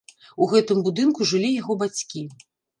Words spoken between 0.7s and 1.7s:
будынку жылі